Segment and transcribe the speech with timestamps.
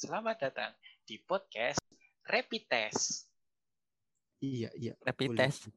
[0.00, 0.72] Selamat datang
[1.04, 1.76] di podcast
[2.24, 3.28] Rapid Test.
[4.40, 4.96] Iya, iya.
[4.96, 5.40] Rapid boleh.
[5.44, 5.68] test.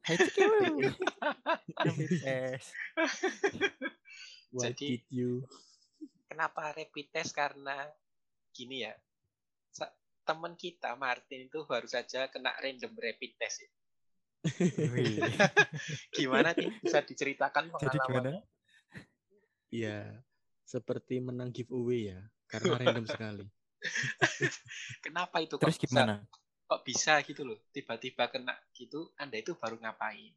[1.76, 2.72] Rapid test.
[4.48, 5.44] Why Jadi- did you?
[6.24, 7.36] Kenapa rapid test?
[7.36, 7.84] Karena
[8.48, 8.96] gini ya,
[10.24, 13.60] teman kita Martin itu baru saja kena random rapid test.
[13.60, 13.70] ya.
[16.16, 16.72] Gimana nih?
[16.80, 18.40] Bisa diceritakan Jadi gimana?
[18.40, 18.42] pengalamannya?
[19.68, 20.16] Iya,
[20.64, 23.44] seperti menang giveaway ya, karena random sekali.
[25.04, 25.56] Kenapa itu?
[25.60, 26.14] Terus kok bisa- gimana?
[26.64, 27.58] kok bisa gitu loh?
[27.70, 30.32] Tiba-tiba kena gitu, Anda itu baru ngapain?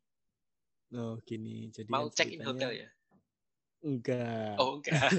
[0.95, 1.71] Oh, gini.
[1.71, 2.89] Jadi Mau kan check in hotel ya?
[3.83, 4.55] Enggak.
[4.59, 5.09] Oh enggak.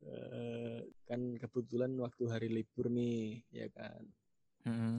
[0.00, 4.02] Eh, kan kebetulan waktu hari libur nih, ya kan.
[4.66, 4.98] Mm-mm.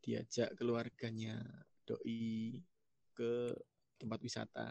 [0.00, 1.42] Diajak keluarganya
[1.84, 2.62] doi
[3.12, 3.52] ke
[4.00, 4.70] tempat wisata.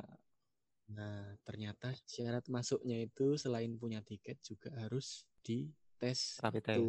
[0.94, 6.82] Nah, ternyata syarat masuknya itu selain punya tiket juga harus dites Rapid test.
[6.82, 6.84] itu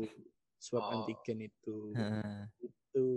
[0.61, 0.93] swab Oh.
[0.93, 1.77] antigen itu.
[1.97, 2.49] Heeh.
[2.69, 3.09] itu.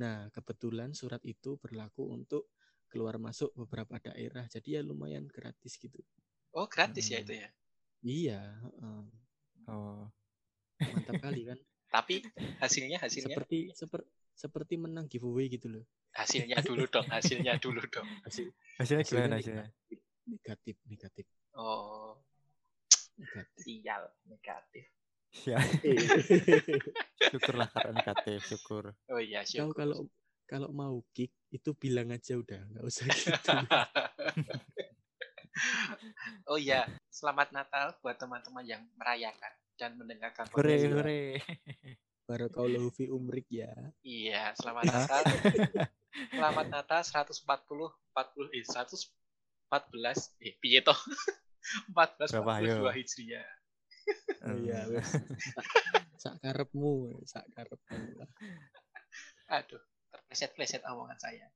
[0.00, 2.48] Nah, kebetulan surat itu berlaku untuk
[2.90, 4.44] keluar masuk beberapa daerah.
[4.48, 6.00] Jadi ya lumayan gratis gitu.
[6.52, 7.24] Oh gratis ya Hmm.
[7.24, 7.48] itu ya.
[8.04, 9.00] Iya, heeh.
[9.70, 10.10] Oh.
[10.92, 11.58] mantap kali kan.
[11.92, 12.14] Tapi
[12.62, 14.02] hasilnya hasilnya Seperti seper,
[14.34, 15.84] seperti menang giveaway gitu loh.
[16.12, 18.08] hasilnya dulu dong, hasilnya dulu dong.
[18.24, 19.66] Hasil Hasilnya gimana hasilnya hasilnya?
[20.28, 22.18] negatif, negatif, Oh
[23.18, 23.62] negatif.
[23.62, 24.86] sial negatif.
[25.48, 25.56] Ya,
[27.32, 28.92] syukurlah karena negatif, syukur.
[29.08, 29.72] Oh iya Kau syukur.
[29.72, 29.98] kalau
[30.44, 33.48] kalau mau kick itu bilang aja udah, nggak usah gitu.
[36.52, 41.40] oh iya, selamat Natal buat teman-teman yang merayakan dan mendengarkan Hore hore.
[42.26, 43.72] Barakallahu fi umrik ya.
[44.06, 45.22] Iya, selamat Natal.
[46.38, 47.42] selamat Natal 140
[48.14, 50.96] 40 eh 114 eh piye toh?
[51.90, 52.86] 14 Berapa, ayo?
[52.86, 53.50] 42 Hijriah.
[54.42, 54.98] Oh iya, Hmm.
[56.22, 58.26] sak karepmu, sak karepmu.
[59.50, 61.46] Aduh, terpleset-pleset omongan saya.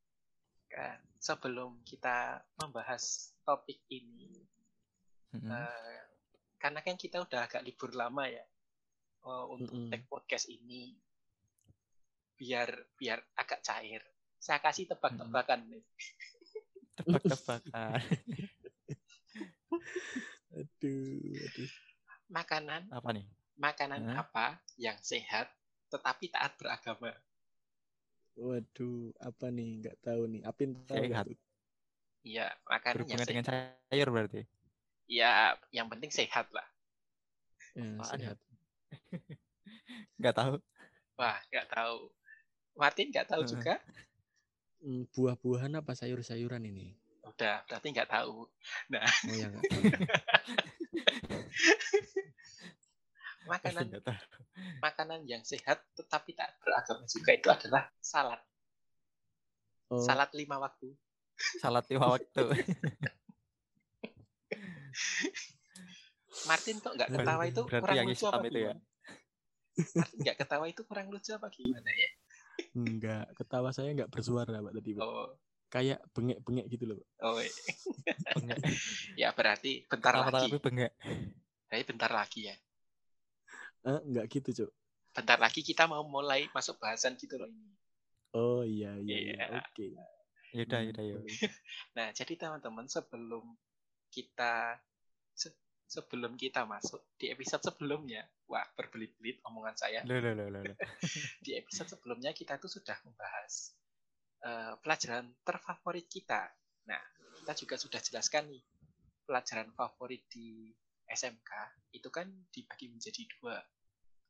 [0.67, 4.43] Kan, sebelum kita membahas topik ini,
[5.35, 5.51] Mm-mm.
[5.51, 6.03] eh,
[6.59, 8.43] karena kan kita udah agak libur lama ya
[9.25, 9.89] eh, untuk Mm-mm.
[9.89, 10.93] take podcast ini,
[12.37, 12.69] biar
[12.99, 14.03] biar agak cair.
[14.37, 15.85] Saya kasih tebak-tebakan nih.
[16.97, 18.01] Tebak-tebakan.
[20.57, 21.71] Aduh, aduh.
[22.33, 23.27] Makanan, Apa nih?
[23.57, 24.17] makanan Hah?
[24.25, 25.49] apa yang sehat
[25.93, 27.13] tetapi taat beragama?
[28.37, 29.69] Waduh, apa nih?
[29.83, 30.43] Nggak tahu nih.
[30.45, 31.27] Apin tahu Sehat.
[32.27, 33.47] Iya, makanan yang Berhubungan dengan sehat.
[33.47, 34.41] sayur berarti.
[35.07, 35.31] Ya,
[35.71, 36.67] yang penting sehat lah.
[37.77, 37.87] Ya?
[38.03, 38.39] sehat.
[40.21, 40.55] Nggak tahu.
[41.17, 42.13] Wah, nggak tahu.
[42.77, 43.53] Martin nggak tahu Heeh.
[43.57, 43.75] juga?
[44.85, 46.93] Hmm, buah-buahan apa sayur-sayuran ini?
[47.25, 48.47] Udah, berarti nggak tahu.
[48.47, 49.83] Oh ya nggak tahu.
[53.47, 54.43] Makanan tahu.
[54.83, 58.43] makanan yang sehat tetapi tak beragama juga itu adalah salad.
[59.87, 60.91] Oh, Salad lima waktu.
[61.63, 62.43] Salat lima waktu.
[66.45, 68.63] Martin kok nggak ketawa itu berarti kurang yang lucu Islam apa itu ya?
[68.63, 68.81] gimana?
[69.97, 72.11] Martin nggak ketawa itu kurang lucu apa gimana ya?
[72.77, 73.25] enggak.
[73.35, 75.05] Ketawa saya nggak bersuara, Pak, tadi, Pak.
[75.05, 75.29] Oh,
[75.67, 77.09] Kayak bengek-bengek gitu loh, Pak.
[77.27, 77.53] oh iya.
[78.37, 78.59] Bengek.
[79.23, 80.47] ya berarti bentar Apa lagi.
[80.53, 80.93] tapi bengek.
[81.67, 82.57] Berarti bentar lagi ya.
[83.87, 84.71] Eh, enggak gitu, Cok.
[85.17, 87.49] Bentar lagi kita mau mulai masuk bahasan gitu loh.
[88.37, 89.35] Oh iya, iya, iya.
[89.49, 89.59] Iya.
[89.65, 89.87] Oke.
[90.55, 91.19] Yaudah, Hmm, yaudah, yuk.
[91.25, 91.37] boleh.
[91.97, 93.45] Nah, jadi teman-teman sebelum
[94.13, 94.77] kita
[95.33, 100.03] se- sebelum kita masuk di episode sebelumnya, wah berbelit-belit omongan saya.
[100.03, 100.63] Loh, loh, loh, loh.
[101.45, 103.73] Di episode sebelumnya kita tuh sudah membahas
[104.43, 106.51] eh, pelajaran terfavorit kita.
[106.91, 107.03] Nah,
[107.39, 108.63] kita juga sudah jelaskan nih
[109.27, 110.71] pelajaran favorit di
[111.07, 111.51] SMK
[111.95, 113.59] itu kan dibagi menjadi dua.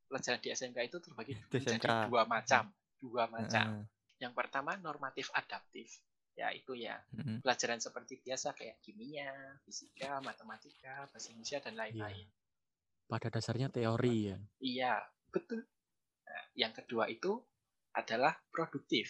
[0.06, 2.12] Pelajaran di SMK itu terbagi Di menjadi SMK.
[2.12, 2.64] dua macam,
[3.00, 3.66] dua macam.
[3.80, 3.84] Heeh.
[4.16, 5.88] Yang pertama normatif adaptif,
[6.36, 7.40] ya itu ya Mm-mm.
[7.40, 9.32] pelajaran seperti biasa kayak kimia,
[9.64, 12.28] fisika, matematika, bahasa Indonesia dan lain-lain.
[13.08, 14.38] Pada dasarnya teori ya.
[14.60, 14.94] Iya,
[15.32, 15.64] betul.
[16.26, 17.40] Nah, yang kedua itu
[17.96, 19.08] adalah produktif.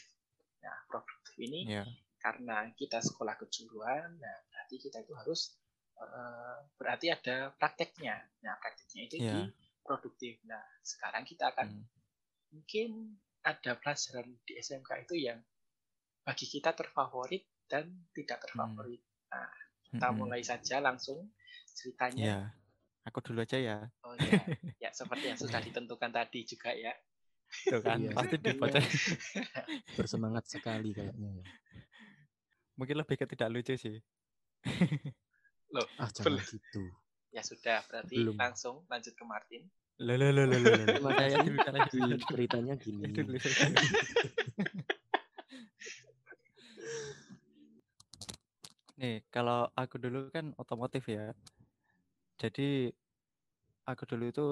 [0.62, 1.82] Nah, produktif ini Ya.
[2.22, 5.58] karena kita sekolah kejuruan, nah berarti kita itu harus
[5.96, 8.20] eh, berarti ada prakteknya.
[8.44, 9.48] Nah, prakteknya itu di Iya.
[9.80, 10.38] produktif.
[10.44, 11.86] Nah, sekarang kita akan Hmm.
[12.52, 15.40] mungkin ada pelajaran di SMK itu yang
[16.26, 18.98] bagi kita terfavorit dan tidak terfavorit.
[19.30, 19.46] Nah,
[19.86, 20.18] kita Mm-mm.
[20.18, 21.30] mulai saja langsung
[21.70, 22.24] ceritanya.
[22.26, 22.38] Ya.
[23.06, 23.78] Aku dulu aja ya.
[24.02, 24.34] Oh ya,
[24.82, 26.90] ya seperti yang sudah ditentukan tadi juga ya.
[27.70, 28.10] Tuh kan, Iya.
[28.10, 28.42] pasti Iya.
[28.50, 28.78] dibaca.
[29.94, 31.44] Bersemangat sekali kayaknya ya.
[32.74, 34.02] Mungkin lebih ke tidak lucu sih.
[35.74, 36.82] Loh, Ah, jangan gitu.
[37.30, 38.34] Ya sudah, berarti Belum.
[38.34, 39.62] langsung lanjut ke Martin.
[40.02, 41.12] Loh, loh, loh, loh, loh.
[41.14, 41.46] Jadi
[42.26, 43.06] ceritanya gini.
[43.06, 43.76] Saya dulu, saya dulu.
[48.96, 51.36] Nih, kalau aku dulu kan otomotif ya.
[52.40, 52.88] Jadi
[53.84, 54.46] aku dulu itu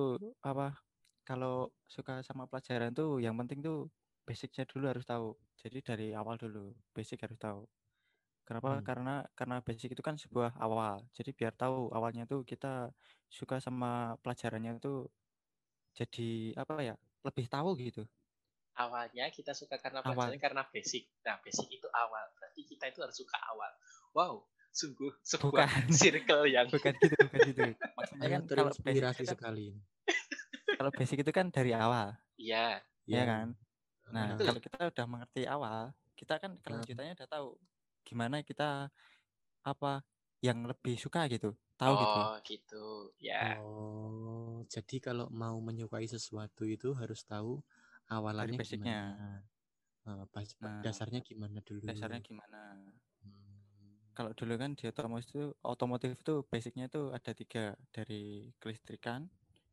[0.44, 0.76] apa?
[1.25, 3.88] Kalau suka sama pelajaran tuh yang penting tuh
[4.29, 5.32] basicnya dulu harus tahu.
[5.56, 7.64] Jadi dari awal dulu basic harus tahu.
[8.44, 8.76] Kenapa?
[8.76, 8.85] Hmm.
[8.85, 11.00] Karena karena basic itu kan sebuah awal.
[11.17, 12.93] Jadi biar tahu awalnya tuh kita
[13.32, 15.08] suka sama pelajarannya tuh
[15.96, 16.94] jadi apa ya?
[17.25, 18.05] Lebih tahu gitu.
[18.74, 20.34] Awalnya kita suka karena Awal.
[20.34, 21.06] pelajarannya karena basic.
[21.26, 22.26] Nah, basic itu awal.
[22.38, 23.70] Berarti kita itu harus suka awal.
[24.16, 24.34] Wow,
[24.74, 25.86] sungguh sebuah Bukan.
[25.98, 27.64] circle yang Bukan gitu, bukan gitu.
[27.98, 29.78] Maksudnya kan kalau basic kan, sekali.
[30.78, 33.48] kalau basic itu kan dari awal, Iya, ya kan?
[34.14, 34.46] Nah, Betul.
[34.46, 37.48] kalau kita udah mengerti awal, kita kan kelanjutannya udah tahu
[38.08, 38.90] gimana kita
[39.66, 40.04] apa
[40.44, 41.56] yang lebih suka gitu.
[41.80, 42.20] Tahu gitu.
[42.24, 43.14] oh gitu.
[43.20, 47.66] Ya, Oh, jadi kalau mau menyukai sesuatu itu harus tahu
[48.04, 48.98] Dari awalannya basicnya.
[49.16, 49.28] gimana.
[50.04, 51.88] Eh, pas- Nah, dasarnya gimana dulu.
[51.88, 52.76] Dasarnya gimana?
[53.24, 54.12] Hmm.
[54.12, 59.26] Kalau dulu kan di otomotif itu, otomotif itu basicnya itu ada tiga dari kelistrikan,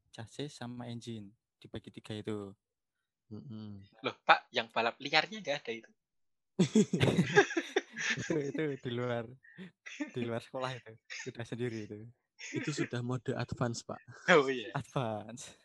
[0.10, 1.30] chassis sama engine
[1.60, 2.56] dibagi tiga itu.
[3.31, 3.80] Mm-mm.
[4.04, 5.92] loh Pak, yang balap liarnya nggak ada itu.
[8.19, 9.24] itu itu di luar
[10.12, 12.00] di luar sekolah itu sudah sendiri itu
[12.51, 14.01] Itu sudah mode advance, Pak.
[14.36, 14.74] Oh iya.
[14.75, 15.56] advance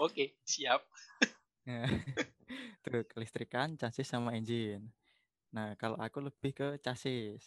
[0.00, 0.84] Oke, siap.
[2.84, 4.94] Tuh, kelistrikan, chassis sama engine.
[5.54, 7.42] Nah, kalau aku lebih ke chassis.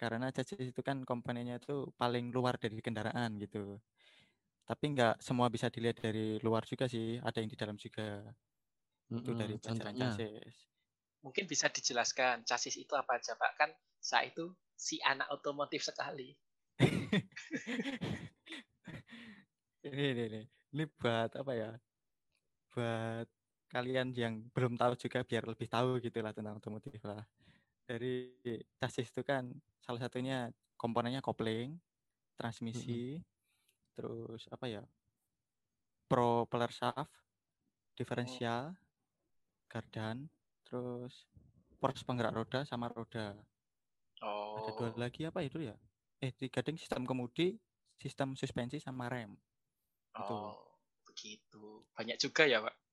[0.00, 3.80] Karena chassis itu kan komponennya itu paling luar dari kendaraan gitu.
[4.68, 7.20] Tapi nggak semua bisa dilihat dari luar juga sih.
[7.20, 8.20] Ada yang di dalam juga.
[9.16, 10.54] Itu Mm-mm, dari pelajaran chassis.
[11.24, 13.52] Mungkin bisa dijelaskan chassis itu apa aja, Pak?
[13.60, 13.70] Kan
[14.00, 14.44] saya itu
[14.76, 16.36] si anak otomotif sekali.
[19.86, 20.42] ini, ini, ini.
[20.74, 21.70] Ini buat apa ya?
[22.74, 23.28] Buat
[23.74, 27.26] kalian yang belum tahu juga biar lebih tahu gitu lah tentang otomotif lah.
[27.82, 28.30] Dari
[28.78, 29.50] chassis itu kan
[29.82, 31.74] salah satunya komponennya kopling,
[32.38, 33.18] transmisi,
[33.98, 34.82] terus apa ya?
[36.06, 37.10] Propeller shaft,
[37.98, 38.78] diferensial,
[39.66, 40.30] gardan,
[40.62, 41.26] terus
[41.82, 43.34] pors penggerak roda sama roda.
[44.54, 45.74] Ada dua Oh, lagi apa itu ya?
[46.22, 47.58] Eh, tiga ding sistem kemudi,
[47.98, 49.34] sistem suspensi sama rem.
[50.14, 51.82] Itu oh, begitu.
[51.98, 52.83] Banyak juga ya, Pak.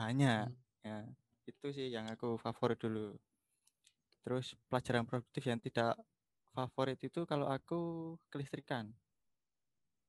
[0.00, 0.48] Banyak.
[0.48, 0.56] Hmm.
[0.80, 1.04] Ya,
[1.44, 3.12] itu sih yang aku favorit dulu.
[4.24, 5.92] Terus pelajaran produktif yang tidak
[6.56, 8.88] favorit itu kalau aku kelistrikan.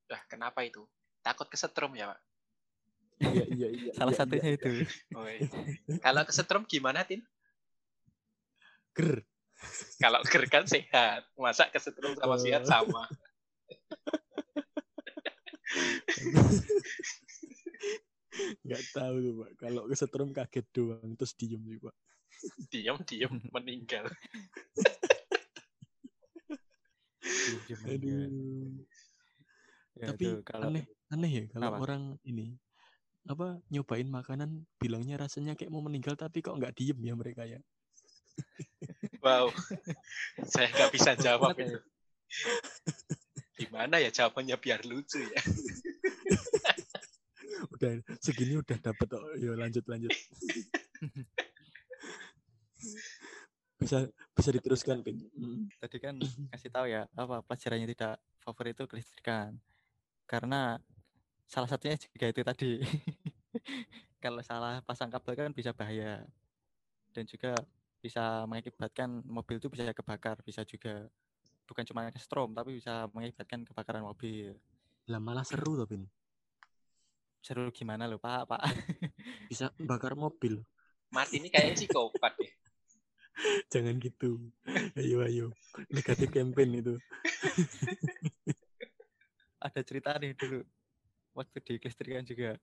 [0.07, 0.87] Lah, kenapa itu?
[1.19, 2.19] Takut kesetrum ya, Pak?
[3.21, 3.91] Iya, iya, iya.
[3.99, 4.57] Salah iya, satunya iya.
[4.57, 4.71] itu.
[5.19, 5.51] Oh, iya.
[5.99, 7.19] Kalau kesetrum gimana, Tin?
[8.95, 9.27] Ger.
[9.99, 11.27] Kalau ger kan sehat.
[11.35, 12.71] Masa kesetrum sama sehat Oh.
[12.71, 13.03] sama?
[18.63, 19.51] Nggak tahu tuh, Pak.
[19.59, 21.95] Kalau kesetrum kaget doang, terus diem sih, Pak.
[22.71, 24.05] Diam-diam meninggal.
[27.21, 27.91] Diem-diem aja.
[27.91, 28.71] Aduh.
[29.99, 31.77] Ya, Tapi itu kalau aneh, aneh ya kalau Apa?
[31.83, 32.55] orang ini
[33.29, 37.59] apa nyobain makanan bilangnya rasanya kayak mau meninggal tapi kok nggak diem ya mereka ya.
[39.21, 39.53] Wow.
[40.49, 41.67] Saya nggak bisa jawab Banget ya.
[41.69, 41.79] itu.
[43.61, 45.41] Gimana ya jawabannya biar lucu ya?
[47.69, 50.09] Udah segini udah dapet oh, yo lanjut lanjut.
[53.81, 54.05] bisa
[54.37, 55.25] bisa diteruskan Pin.
[55.33, 55.65] Mm.
[55.81, 56.15] tadi kan
[56.53, 59.57] kasih tahu ya apa pelajarannya tidak favorit itu kelistrikan
[60.29, 60.77] karena
[61.49, 62.71] salah satunya juga itu tadi
[64.23, 66.21] kalau salah pasang kabel kan bisa bahaya
[67.09, 67.57] dan juga
[68.01, 71.09] bisa mengakibatkan mobil itu bisa kebakar bisa juga
[71.65, 74.53] bukan cuma strom tapi bisa mengakibatkan kebakaran mobil
[75.09, 76.05] Lah malah seru tuh Pin.
[77.41, 78.61] Seru gimana loh pak pak
[79.51, 80.61] Bisa bakar mobil.
[81.11, 82.53] Martin ini kayaknya psikopat deh.
[83.73, 84.39] Jangan gitu.
[84.95, 85.47] Ayo ayo.
[85.91, 86.95] Negatif campaign itu.
[89.61, 90.65] ada cerita nih dulu
[91.37, 92.57] waktu di kelistrikan juga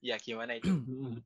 [0.00, 0.72] Ya gimana itu?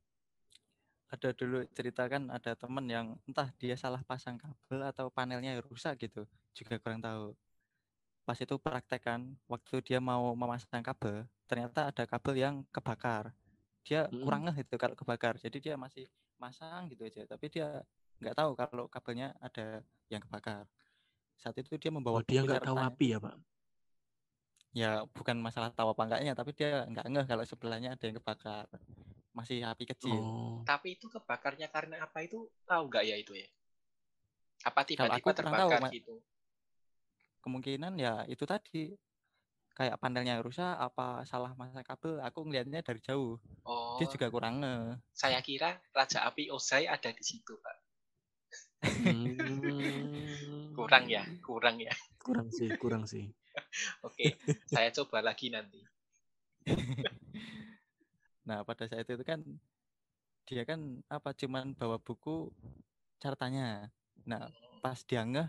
[1.14, 5.94] Ada dulu cerita kan ada temen yang entah dia salah pasang kabel atau panelnya rusak
[6.02, 6.26] gitu
[6.58, 7.30] juga kurang tahu
[8.24, 9.20] pas itu praktek kan
[9.52, 13.30] waktu dia mau memasang kabel ternyata ada kabel yang kebakar
[13.84, 14.24] dia Mm.
[14.24, 16.08] kurang ngeh itu kalau kebakar jadi dia masih
[16.40, 17.84] masang gitu aja tapi dia
[18.20, 20.64] nggak tahu kalau kabelnya ada yang kebakar
[21.36, 23.36] saat itu dia membawa Oh, dia nggak tahu api ya Pak.
[24.74, 28.66] ya bukan masalah tahu apa enggaknya tapi dia nggak ngeh kalau sebelahnya ada yang kebakar
[29.36, 30.62] masih api kecil Oh.
[30.64, 33.46] Tapi itu kebakarnya karena apa itu tahu nggak ya itu ya?
[34.64, 35.88] Apa tiba-tiba tahu, terbakar Ma.
[35.92, 36.14] gitu?
[37.44, 38.96] Kemungkinan ya itu tadi
[39.76, 44.60] kayak panelnya rusak apa salah masang kabel aku ngelihatnya dari jauh Oh, dia juga kurang
[44.60, 47.76] nge saya kira Raja Api Ozai ada di situ, Pak.
[48.84, 49.62] Hmm.
[50.76, 51.94] Kurang ya, kurang ya.
[52.18, 53.30] Kurang sih, kurang sih.
[54.06, 54.34] Oke,
[54.66, 55.78] saya coba lagi nanti.
[58.48, 59.40] nah pada saat itu kan
[60.44, 62.52] dia kan apa cuman bawa buku
[63.16, 63.88] catatannya
[64.28, 64.52] nah
[64.84, 65.48] pas dia ngeh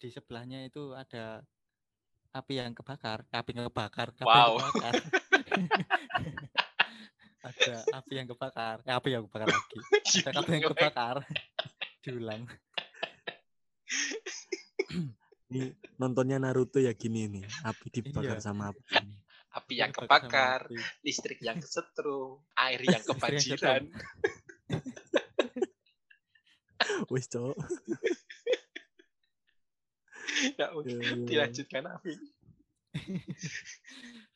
[0.00, 1.44] di sebelahnya itu ada
[2.32, 4.56] api yang kebakar api yang kebakar api Wow.
[4.56, 4.94] yang kebakar
[7.48, 9.80] ada api yang kebakar eh, api yang kebakar lagi
[10.24, 11.16] ada api yang kebakar
[12.04, 12.42] diulang
[15.50, 18.40] Ini nontonnya Naruto ya gini nih, api dibakar Iya.
[18.42, 19.02] sama api.
[19.50, 20.78] Api yang Dibakar sama kebakar, api.
[21.02, 23.82] listrik yang kesetrum, air yang yang kebanjiran.
[27.10, 27.58] Wis, Cok.
[30.58, 30.68] Ya
[31.26, 32.12] dilanjutkan Api.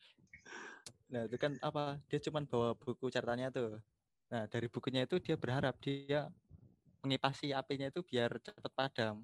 [1.05, 2.01] Nah, itu kan apa?
[2.09, 3.77] Dia cuman bawa buku catatannya tuh.
[4.33, 6.27] Nah, dari bukunya itu dia berharap dia
[7.05, 9.21] mengipasi apinya itu biar cepat padam.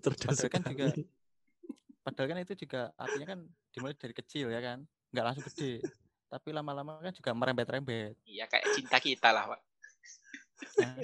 [0.00, 0.86] Cerdas Padahal kan juga
[2.06, 3.40] padahal kan itu juga apinya kan
[3.74, 4.78] dimulai dari kecil ya kan.
[5.10, 5.82] Nggak langsung gede.
[6.30, 8.14] Tapi lama-lama kan juga merembet-rembet.
[8.22, 9.60] Iya, kayak cinta kita lah, Pak.
[10.78, 10.94] Nah,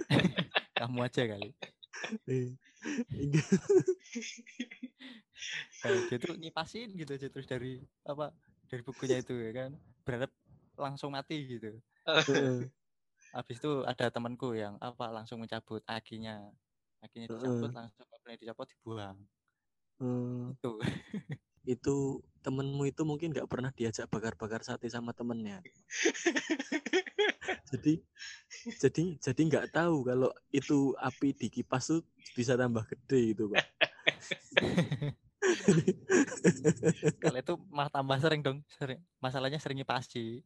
[0.78, 1.50] kamu aja kali.
[5.82, 8.32] Kayak dia tuh ngipasin gitu aja terus dari apa?
[8.66, 9.70] Dari bukunya itu ya kan.
[10.02, 10.32] Berharap
[10.76, 11.76] langsung mati gitu.
[13.36, 16.40] Habis itu ada temanku yang apa langsung mencabut akinya.
[17.04, 19.16] Akinya dicabut langsung kabelnya dicabut dibuang.
[20.00, 20.80] Eh, Tuh.
[21.66, 21.96] itu
[22.40, 25.58] temenmu itu mungkin nggak pernah diajak bakar-bakar sate sama temennya.
[27.66, 27.98] Jadi
[28.78, 32.00] jadi jadi nggak tahu kalau itu api di kipas tuh
[32.32, 33.66] bisa tambah gede gitu, Pak.
[37.18, 38.58] Kalau itu malah tambah sering dong.
[38.78, 39.02] Sering.
[39.18, 40.42] Masalahnya sering ngipasi.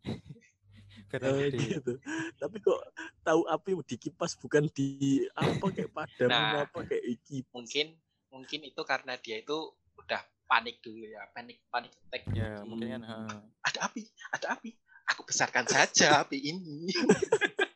[1.10, 1.58] Biar Eh, gede.
[1.76, 1.92] gitu.
[2.36, 2.80] Tapi kok
[3.20, 6.64] tahu api di kipas bukan di apa kayak padam Nah.
[6.64, 7.44] apa kayak iki.
[7.52, 7.96] Mungkin
[8.30, 12.26] mungkin itu karena dia itu udah panik dulu ya, panik panik attack.
[12.34, 13.02] Ya, mungkin kan.
[13.06, 13.30] Hmm.
[13.30, 13.38] heeh.
[13.70, 14.02] Ada api,
[14.34, 14.70] ada api.
[15.14, 16.90] Aku besarkan saja api ini.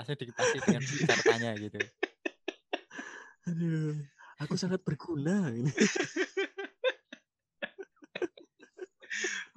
[0.00, 1.78] langsung dikipasi dengan catatannya gitu.
[3.52, 3.94] Aduh,
[4.40, 5.70] aku sangat berguna ini.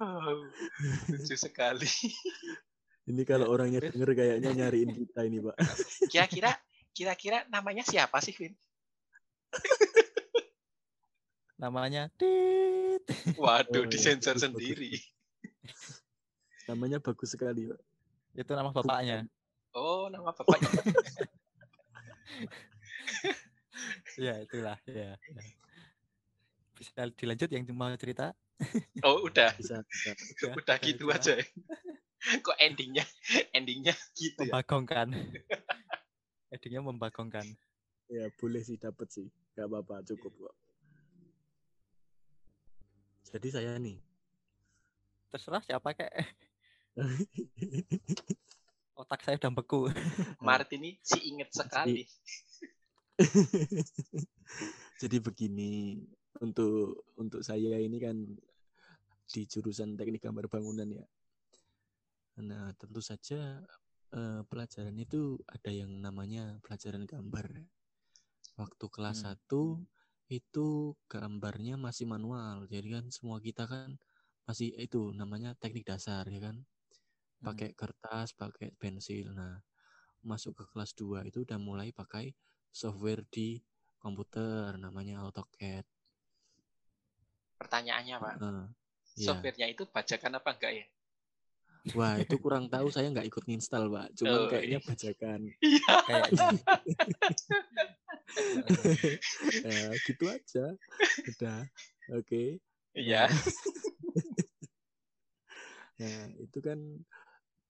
[0.02, 0.50] Oh,
[1.06, 1.86] lucu sekali.
[3.06, 5.54] Ini kalau orangnya denger kayaknya nyariin kita ini, Pak.
[6.10, 6.50] Kira-kira
[6.90, 8.58] kira-kira namanya siapa sih, Vin?
[11.64, 13.00] Namanya Tit.
[13.40, 14.52] Waduh, Oh, iya, disensor bagus, bagus.
[14.52, 14.92] sendiri.
[16.68, 17.80] Namanya bagus sekali, Pak.
[18.36, 19.24] Itu nama bapaknya.
[19.72, 20.68] Oh, nama bapaknya.
[24.14, 24.78] Ya, itulah.
[24.86, 25.18] Ya.
[25.18, 25.42] ya.
[26.78, 28.30] Bisa dilanjut yang mau cerita?
[29.02, 29.50] Oh, udah.
[29.58, 30.14] Bisa, bisa.
[30.14, 31.18] Udah, Udah gitu cerita.
[31.18, 31.32] aja.
[31.42, 31.44] ya?
[32.40, 33.02] Kok endingnya
[33.50, 34.54] endingnya gitu ya?
[34.54, 35.10] Membagongkan.
[36.54, 37.46] Endingnya membagongkan.
[38.06, 39.26] Ya, boleh sih dapat sih.
[39.58, 40.54] Gak apa-apa, cukup kok.
[43.34, 43.98] Jadi saya nih.
[45.34, 46.14] Terserah siapa kek.
[49.02, 49.90] Otak saya udah beku.
[50.38, 52.06] Mart ini si inget sekali.
[55.02, 55.98] Jadi begini,
[56.38, 58.14] untuk untuk saya ini kan
[59.26, 61.02] di jurusan teknik gambar bangunan ya.
[62.38, 63.58] Nah, tentu saja
[64.14, 67.50] eh, pelajaran itu ada yang namanya pelajaran gambar.
[68.54, 69.34] Waktu kelas Hmm.
[69.34, 69.82] 1
[70.32, 72.64] itu gambarnya masih manual.
[72.68, 73.96] Jadi kan semua kita kan
[74.44, 76.56] masih itu namanya teknik dasar ya kan.
[76.60, 77.44] Hmm.
[77.52, 79.32] Pakai kertas, pakai pensil.
[79.36, 79.60] Nah,
[80.24, 82.32] masuk ke kelas 2 itu udah mulai pakai
[82.72, 83.60] software di
[84.00, 85.84] komputer namanya AutoCAD.
[87.60, 88.34] Pertanyaannya, Pak.
[89.14, 89.26] Iya.
[89.30, 90.86] Softwarenya itu bajakan apa enggak ya?
[91.92, 94.16] Wah, itu kurang tahu saya nggak ikut nginstal, Pak.
[94.16, 94.88] Cuman Oh, kayaknya iya.
[94.88, 95.40] bajakan.
[96.08, 96.48] Kayaknya.
[99.64, 100.64] ya, gitu aja.
[101.28, 101.60] Udah.
[102.14, 102.58] Oke.
[102.94, 103.28] Iya.
[105.94, 106.78] Nah, itu kan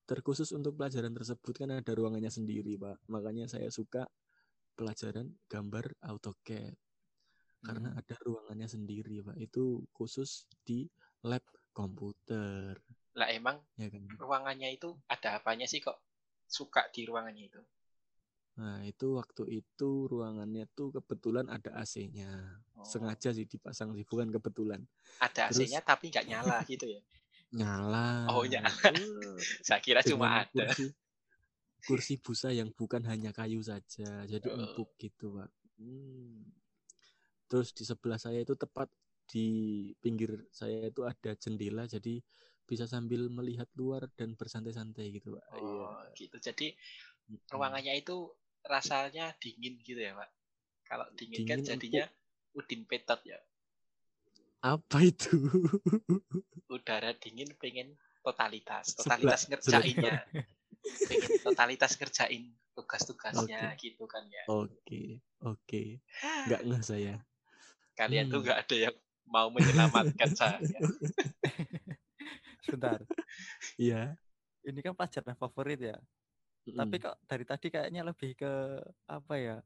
[0.08, 3.04] terkhusus untuk pelajaran tersebut kan ada ruangannya sendiri, Pak.
[3.12, 4.08] Makanya saya suka
[4.80, 6.72] pelajaran gambar AutoCAD.
[7.64, 8.00] Karena Hmm.
[8.00, 9.36] ada ruangannya sendiri, Pak.
[9.36, 10.88] Itu khusus di
[11.24, 11.44] lab
[11.76, 12.80] komputer,
[13.12, 14.08] Lah emang ya kan.
[14.16, 16.00] ruangannya itu ada apanya sih kok
[16.48, 17.60] suka di ruangannya itu?
[18.60, 22.30] Nah, itu waktu itu ruangannya tuh kebetulan ada AC-nya.
[22.78, 24.80] Oh, Sengaja sih dipasang sih, bukan kebetulan.
[25.26, 27.00] ada AC-nya tapi nggak nyala gitu ya.
[27.58, 28.06] Nyala.
[28.28, 28.70] Oh, nyala.
[29.66, 30.48] Saya kira cuma ada.
[30.52, 30.84] kursi
[31.86, 34.56] kursi busa yang bukan hanya kayu saja, jadi Oh.
[34.58, 35.50] empuk gitu, Pak.
[35.80, 36.48] Hmm.
[37.48, 38.88] Terus di sebelah saya itu tepat
[39.32, 39.46] di
[40.02, 42.20] pinggir saya itu ada jendela jadi
[42.68, 46.36] bisa sambil melihat luar dan bersantai-santai gitu pak iya Oh, gitu.
[46.40, 46.74] Jadi
[47.52, 48.16] ruangannya itu
[48.64, 50.30] rasanya dingin gitu ya, Pak.
[50.84, 52.04] Kalau dingin, kan Dingin, jadinya
[52.52, 53.38] udin petot ya.
[54.60, 55.28] apa itu
[56.74, 60.24] Udara dingin pengen totalitas, totalitas ngerjainnya.
[61.08, 64.44] pengen totalitas ngerjain tugas-tugasnya gitu kan ya.
[64.48, 65.82] oke oke
[66.48, 67.16] nggak ngeh saya
[67.94, 68.46] Kalian tuh Hmm.
[68.48, 70.58] nggak ada yang mau menyelamatkan saya.
[72.60, 73.00] Sebentar.
[73.76, 74.16] iya
[74.64, 75.96] Ini kan pelajaran favorit ya.
[76.64, 78.52] Tapi kok dari tadi kayaknya lebih ke
[79.08, 79.56] apa ya?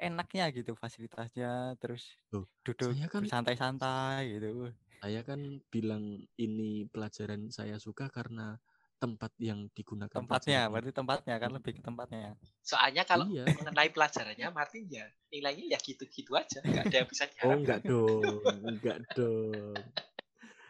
[0.00, 4.72] Enaknya gitu fasilitasnya, terus Loh, duduk kan- santai-santai gitu.
[5.00, 8.56] saya kan bilang ini pelajaran saya suka karena
[8.96, 12.32] tempat yang digunakan Tempatnya, pelajaran berarti tempatnya kan lebih ke tempatnya.
[12.64, 13.44] Soalnya kalau Iya.
[13.46, 17.60] mengenai pelajarannya Martin ya nilainya ya gitu-gitu aja, nggak ada yang bisa Oh diharapkan.
[17.60, 19.80] enggak dong, enggak dong.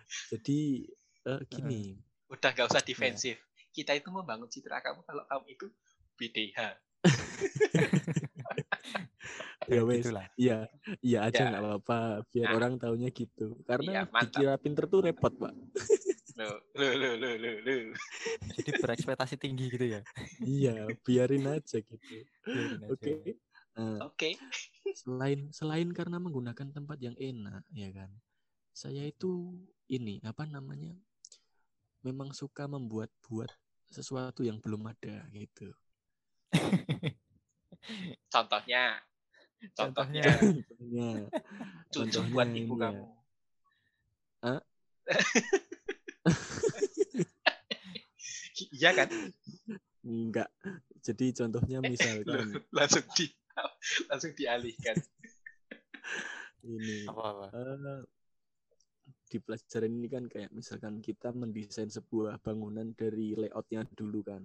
[0.31, 0.61] Jadi
[1.27, 1.83] eh, gini,
[2.27, 3.46] Udah nggak usah defensif.
[3.77, 5.67] Kita itu membangun citra kamu kalau kamu itu
[6.17, 6.59] BDH.
[7.77, 7.85] ya
[9.67, 10.27] Ya, wes, gitulah.
[10.39, 10.71] iya,
[11.03, 11.51] iya aja Ya.
[11.51, 11.99] nggak apa-apa,
[12.31, 12.57] biar Nah.
[12.57, 13.59] orang taunya gitu.
[13.67, 14.31] Karena mantap.
[14.33, 15.53] dikira pinter tuh repot pak.
[16.39, 17.81] Loh, loh, loh, loh, loh, loh.
[18.55, 20.01] Jadi berekspektasi tinggi gitu ya.
[20.41, 22.15] iya, biarin aja gitu.
[22.89, 23.37] Oke.
[23.77, 24.39] Nah, Oke.
[24.95, 28.09] selain selain karena menggunakan tempat yang enak, ya kan,
[28.71, 29.59] saya itu
[29.91, 30.95] ini apa namanya,
[32.07, 33.51] memang suka membuat-buat
[33.89, 35.73] sesuatu yang belum ada gitu.
[38.33, 38.99] Contohnya,
[39.73, 40.25] Contohnya.
[40.27, 41.11] contohnya
[41.93, 42.83] Contohnya, cucu buat ibu ini ya.
[42.83, 43.05] kamu.
[44.43, 44.61] Hah?
[48.73, 49.09] Iya kan?
[50.01, 50.49] Enggak.
[51.05, 53.29] Jadi contohnya Loh, misalkan langsung di
[54.09, 54.97] langsung dialihkan.
[56.65, 57.53] ini Apa-apa.
[57.53, 58.01] eh,
[59.37, 64.41] di pelajaran ini kan kayak misalkan kita mendesain sebuah bangunan dari layoutnya dulu kan.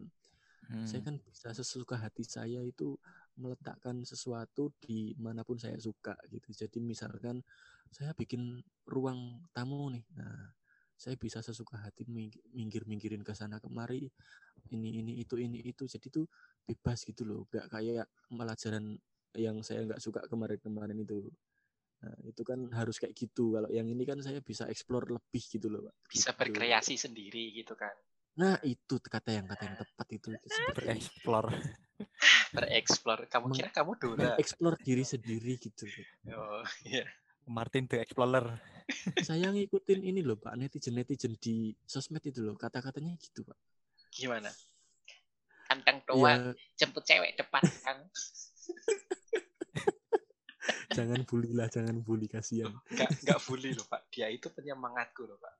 [0.83, 1.07] Saya Hmm.
[1.07, 2.99] kan bisa sesuka hati saya itu
[3.39, 6.51] meletakkan sesuatu di mana pun saya suka gitu.
[6.51, 7.39] Jadi misalkan
[7.87, 10.03] saya bikin ruang tamu nih.
[10.19, 10.51] Nah,
[10.99, 14.11] saya bisa sesuka hati ming- minggir-minggirin ke sana kemari
[14.75, 15.87] ini ini itu ini itu.
[15.87, 16.27] Jadi tuh
[16.67, 17.47] bebas gitu loh.
[17.47, 18.99] Gak kayak pelajaran
[19.39, 21.31] yang saya nggak suka kemarin-kemarin itu.
[22.01, 23.53] Nah, itu kan harus kayak gitu.
[23.53, 25.93] Kalau yang ini kan saya bisa explore lebih gitu loh, Pak.
[26.09, 26.39] Bisa Gitu.
[26.41, 27.93] berkreasi sendiri gitu kan.
[28.41, 30.29] Nah, itu kata yang kata yang tepat itu.
[30.33, 30.65] Seperti
[30.97, 31.45] Bereksplor.
[32.57, 33.19] Bereksplor.
[33.29, 34.33] Kamu kira kamu Dora?
[34.41, 36.07] explore diri sendiri gitu loh.
[36.41, 37.05] Oh, iya.
[37.45, 38.49] Martin the Explorer.
[39.27, 43.57] Saya ngikutin ini loh Pak, netizen-netizen di sosmed itu loh, kata-katanya gitu Pak.
[44.09, 44.49] Gimana?
[45.69, 47.97] Kantang tua, Ya, jemput cewek depan kan.
[50.97, 52.71] Jangan bully lah, jangan bully kasihan.
[52.91, 54.01] Enggak enggak bully loh, Pak.
[54.11, 55.55] Dia itu penyemangatku loh, Pak.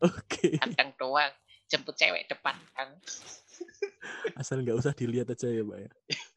[0.00, 1.28] Oke, Kantang tua,
[1.68, 2.88] jemput cewek depan kan.
[4.40, 5.90] asal nggak usah dilihat aja ya Pak ya.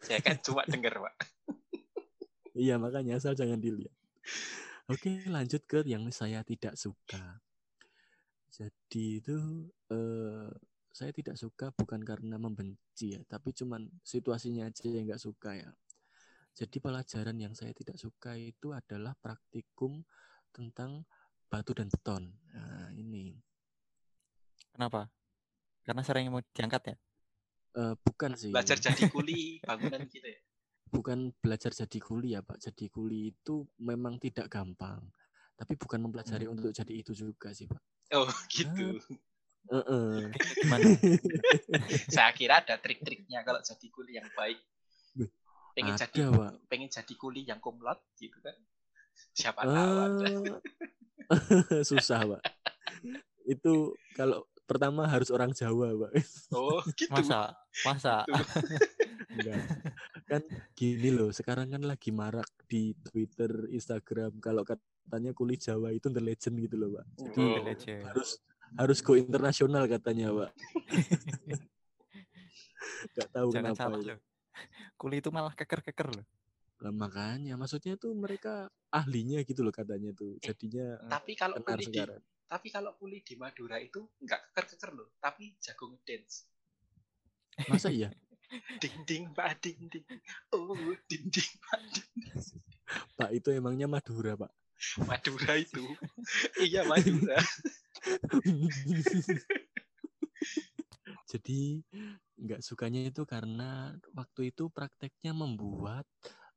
[0.03, 1.15] Saya kan cuma denger, Pak.
[2.53, 3.95] Iya makanya asal jangan dilihat.
[4.91, 7.41] Oke, lanjut ke yang saya tidak suka.
[8.53, 9.37] Jadi itu
[9.89, 10.51] eh,
[10.93, 15.71] saya tidak suka bukan karena membenci ya, tapi cuman situasinya aja yang nggak suka ya.
[16.53, 20.05] Jadi pelajaran yang saya tidak suka itu adalah praktikum
[20.53, 21.01] tentang
[21.49, 22.29] batu dan beton.
[22.53, 23.33] Nah, ini
[24.73, 25.05] Kenapa?
[25.85, 26.95] Karena sering mau diangkat ya?
[27.73, 30.39] Eh, bukan sih, Belajar jadi kuli bangunan gitu ya.
[30.93, 32.57] bukan belajar jadi kuli ya Pak.
[32.61, 35.01] Jadi kuli itu memang tidak gampang,
[35.57, 37.81] tapi bukan mempelajari untuk jadi itu juga sih Pak.
[38.13, 39.01] Oh, gitu.
[39.73, 40.29] Heeh.
[40.61, 40.85] Gimana?
[42.13, 44.61] Saya kira ada trik-triknya kalau jadi kuli yang baik.
[45.73, 46.51] Pengen ada, jadi Pak.
[46.69, 48.53] pengen jadi kuli yang kumlot gitu kan.
[49.33, 50.25] Siapa tahu ada.
[51.33, 52.41] Eh, susah, Pak.
[53.43, 56.11] Itu kalau pertama harus orang Jawa, Pak.
[56.53, 57.09] Oh, gitu.
[57.09, 57.57] Masa?
[57.83, 58.15] Masa?
[59.33, 59.65] Enggak.
[60.29, 60.41] Kan
[60.77, 66.21] gini loh, sekarang kan lagi marak di Twitter, Instagram kalau katanya kuli Jawa itu the
[66.21, 67.05] legend gitu loh, Pak.
[67.17, 67.57] Jadi Oh.
[67.57, 68.01] The legend.
[68.07, 68.29] harus
[68.73, 70.51] harus go internasional katanya, Pak.
[73.13, 73.81] Gak tahu Jangan kenapa.
[73.99, 74.17] salah.
[74.99, 76.25] Kuli itu malah keker-keker loh.
[76.83, 80.35] Lah, makanya maksudnya tuh mereka ahlinya gitu loh katanya tuh.
[80.43, 82.21] Jadinya Tapi kalau kuli di sekarang.
[82.43, 86.45] tapi kalau kuli di Madura itu enggak keker-keker loh, tapi jago ngedance.
[87.71, 88.11] Masa iya?
[88.81, 90.05] Ding ding pak ding ding.
[90.53, 90.77] Oh,
[91.09, 92.09] ding ding pak ding.
[93.17, 94.51] Pak itu emangnya Madura, Pak.
[95.09, 95.81] Madura itu.
[96.67, 97.39] iya Madura.
[101.25, 101.81] Jadi
[102.39, 106.05] nggak sukanya itu karena waktu itu prakteknya membuat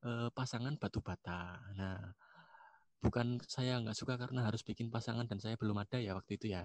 [0.06, 1.60] eh, pasangan batu bata.
[1.76, 1.98] Nah,
[3.04, 6.46] bukan saya nggak suka karena harus bikin pasangan dan saya belum ada ya waktu itu
[6.56, 6.64] ya.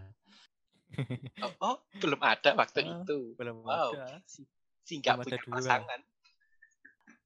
[1.42, 3.34] Oh, oh, belum ada waktu Ah, itu.
[3.34, 4.22] belum Wow, ada.
[4.30, 4.46] si,
[5.02, 5.54] Belum ada punya dua.
[5.58, 6.02] pasangan.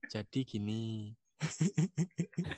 [0.07, 0.83] Jadi gini.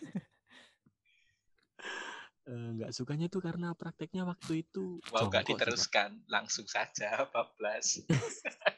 [2.47, 6.09] Nggak sukanya tuh karena prakteknya waktu itu Wow, nggak sih, diteruskan.
[6.31, 7.99] Langsung saja, bablas.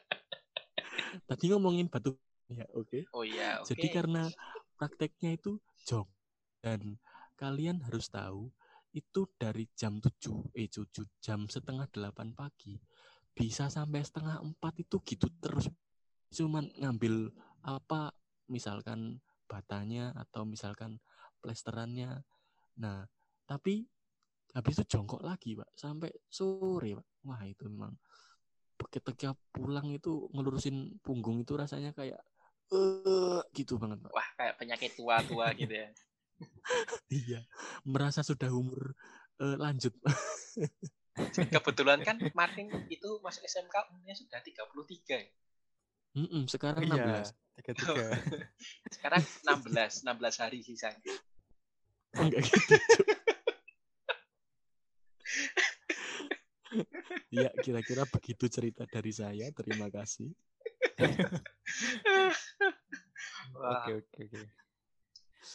[1.28, 2.14] Tadi ngomongin batu
[2.50, 3.06] ya, oke.
[3.14, 3.70] Oh iya, oke.
[3.74, 4.26] Jadi karena
[4.78, 6.08] prakteknya itu jong
[6.60, 6.96] dan
[7.36, 8.52] kalian harus tahu
[8.90, 12.74] itu dari jam 7 eh 7 jam setengah 8 pagi
[13.30, 15.70] bisa sampai setengah 4 itu gitu terus
[16.34, 17.30] cuman ngambil
[17.62, 18.10] apa
[18.50, 20.98] misalkan batanya atau misalkan
[21.38, 22.22] plesterannya
[22.78, 23.06] nah
[23.46, 23.86] tapi
[24.54, 27.94] habis itu jongkok lagi pak sampai sore pak wah itu memang
[28.88, 32.20] ketika pulang itu ngelurusin punggung itu rasanya kayak
[32.70, 35.88] eh gitu banget pak Wah, kayak penyakit tua-tua gitu ya.
[37.12, 37.40] iya
[37.84, 38.94] merasa sudah umur
[39.42, 39.92] eh, lanjut
[41.52, 45.28] Kebetulan kan Martin itu masuk SMK umurnya sudah 33 ya.
[46.16, 48.06] Mm-mm, sekarang Iya, 16 tiga tiga.
[48.88, 51.12] Sekarang 16, 16 hari sisanya.
[52.16, 52.74] enggak gitu
[57.30, 60.30] ya kira-kira begitu cerita dari saya terima kasih
[63.60, 64.42] Oke oke oke.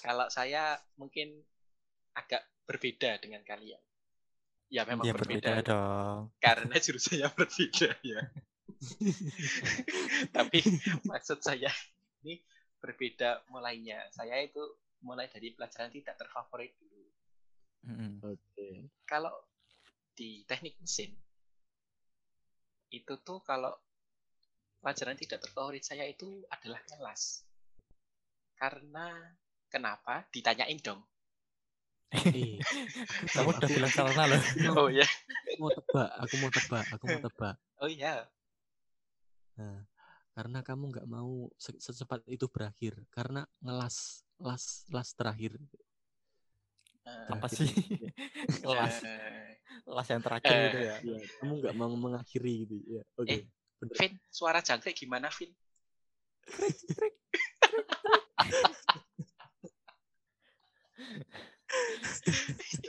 [0.05, 1.41] kalau saya mungkin
[2.15, 3.81] agak berbeda dengan kalian.
[4.69, 6.21] Ya memang Ya berbeda, berbeda dong.
[6.41, 8.21] karena jurusannya berbeda ya.
[10.35, 10.59] Tapi
[11.05, 11.69] maksud saya
[12.25, 12.41] ini
[12.81, 14.01] berbeda mulainya.
[14.09, 14.61] Saya itu
[15.05, 17.05] mulai dari pelajaran tidak terfavorit dulu.
[17.85, 18.11] Mm-mm.
[18.25, 18.69] oke
[19.05, 19.33] Kalau
[20.17, 21.13] di teknik mesin
[22.95, 23.75] itu tuh kalau
[24.79, 27.43] pelajaran tidak terfavorit saya itu adalah kelas.
[28.55, 29.36] Karena
[29.67, 30.23] kenapa?
[30.31, 31.01] Ditanyain dong.
[33.36, 34.41] Kamu udah bilang karena loh.
[34.79, 35.03] Oh ya.
[35.03, 38.23] aku mau tebak aku mau tebak aku mau tebak Oh iya.
[39.55, 39.84] nah
[40.36, 45.55] karena kamu nggak mau se- secepat itu berakhir karena ngelas las las terakhir
[47.06, 47.70] Eh, Apa Terakhir.
[47.70, 47.70] sih?
[48.65, 50.65] Kelas eh, kelas yang terakhir Eh.
[50.65, 50.96] itu ya.
[51.06, 53.41] Iya, kamu nggak mau mengakhiri gitu ya oke Eh.
[53.78, 53.96] bener.
[54.00, 55.52] Vin, suara jangkrik gimana, Vin?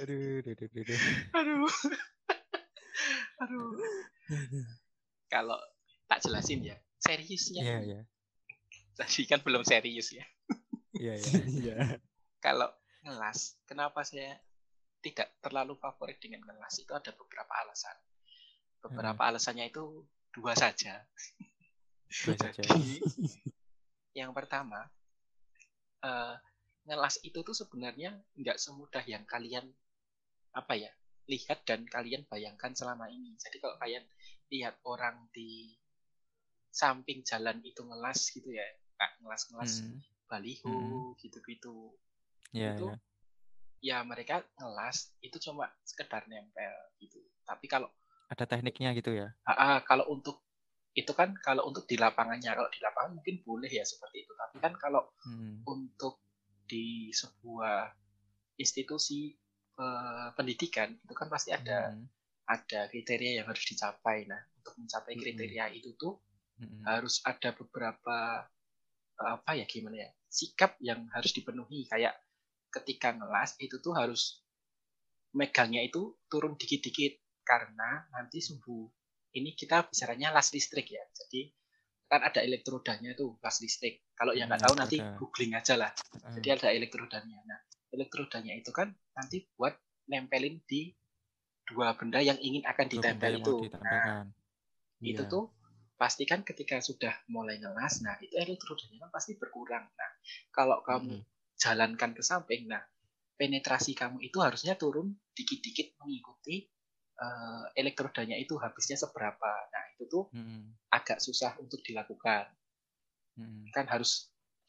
[0.02, 1.00] Aduh, aduh, aduh, aduh.
[1.36, 1.70] Aduh.
[3.42, 4.66] Aduh.
[5.28, 5.58] Kalau
[6.06, 7.62] tak jelasin ya, seriusnya.
[7.64, 8.00] Iya, iya.
[8.96, 10.24] Tadi kan belum serius ya.
[10.96, 11.32] Iya, iya.
[11.62, 11.76] Iya.
[12.40, 12.68] Kalau
[13.06, 14.34] ngelas, kenapa saya
[14.98, 16.82] tidak terlalu favorit dengan ngelas?
[16.82, 17.96] Itu ada beberapa alasan.
[18.82, 20.02] Beberapa alasannya itu
[20.34, 21.06] dua saja.
[22.10, 22.60] Dua saja.
[22.66, 22.98] Jadi,
[24.18, 24.82] yang pertama,
[26.02, 26.34] eh,
[26.86, 29.66] ngelas itu tuh sebenarnya nggak semudah yang kalian
[30.54, 30.90] apa ya
[31.26, 33.34] lihat dan kalian bayangkan selama ini.
[33.34, 34.06] Jadi kalau kalian
[34.50, 35.74] lihat orang di
[36.70, 38.62] samping jalan itu ngelas gitu ya,
[39.22, 39.98] ngelas-ngelas Mm.
[40.30, 41.18] baliho Mm.
[41.18, 41.90] gitu-gitu.
[42.56, 42.96] Iya, itu iya.
[43.84, 47.20] ya mereka ngelas itu cuma sekedar nempel gitu.
[47.44, 47.92] Tapi kalau
[48.32, 49.30] Ada tekniknya gitu ya.
[49.46, 50.42] ah, ah, kalau untuk
[50.96, 54.32] itu kan kalau untuk di lapangannya, kalau di lapangan mungkin boleh ya seperti itu.
[54.34, 55.62] Tapi kan kalau Mm.
[55.68, 56.18] untuk
[56.66, 57.92] di sebuah
[58.56, 59.36] institusi
[59.76, 62.08] eh, pendidikan itu kan pasti ada Mm.
[62.48, 64.24] ada kriteria yang harus dicapai.
[64.24, 65.22] Nah, untuk mencapai Mm-mm.
[65.22, 66.16] kriteria itu tuh
[66.58, 66.82] Mm-mm.
[66.88, 68.48] harus ada beberapa
[69.16, 72.12] apa ya gimana ya sikap yang harus dipenuhi kayak
[72.76, 74.22] ketika ngelas itu tuh harus
[75.38, 77.12] megangnya itu turun dikit-dikit
[77.50, 78.80] karena nanti suhu
[79.38, 81.42] ini kita bicaranya las listrik ya jadi
[82.10, 85.10] kan ada elektrodanya tuh las listrik kalau yang nggak Hmm, tahu nanti elektroda.
[85.18, 85.92] googling aja lah
[86.24, 87.60] Ah, jadi ada elektrodanya nah
[87.94, 89.74] elektrodanya itu kan nanti buat
[90.10, 90.80] nempelin di
[91.68, 94.24] dua benda yang ingin akan ditempel itu nah ditampilkan.
[95.10, 95.30] itu Iya.
[95.32, 95.44] tuh
[96.00, 99.84] pastikan ketika sudah mulai ngelas, nah itu elektrodanya kan pasti berkurang.
[100.00, 100.10] Nah,
[100.52, 101.24] kalau kamu Mm-mm.
[101.62, 102.82] Jalankan ke samping, nah
[103.40, 106.56] penetrasi kamu itu harusnya turun dikit-dikit mengikuti
[107.24, 109.52] eh, elektrodanya itu habisnya seberapa.
[109.72, 110.76] Nah, itu tuh Mm-mm.
[110.98, 112.44] agak susah untuk dilakukan.
[113.38, 113.72] Mm-mm.
[113.74, 114.12] Kan harus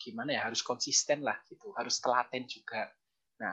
[0.04, 2.82] gimana ya, harus konsisten lah gitu, harus telaten juga.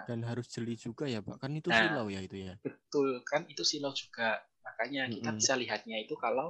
[0.09, 1.77] dan harus jeli juga ya pak kan itu Nah.
[1.79, 4.31] silau ya itu ya Betul kan itu silau juga.
[4.65, 6.49] Makanya kita bisa lihatnya itu kalau